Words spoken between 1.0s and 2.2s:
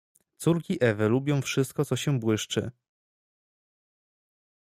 lubią wszystko co się